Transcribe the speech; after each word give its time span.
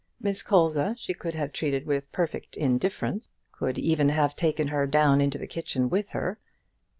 Miss 0.19 0.41
Colza 0.41 0.95
she 0.97 1.13
could 1.13 1.35
have 1.35 1.53
treated 1.53 1.85
with 1.85 2.11
perfect 2.11 2.57
indifference 2.57 3.29
could 3.51 3.77
even 3.77 4.09
have 4.09 4.35
taken 4.35 4.69
her 4.69 4.87
down 4.87 5.21
into 5.21 5.37
the 5.37 5.45
kitchen 5.45 5.91
with 5.91 6.09
her. 6.13 6.39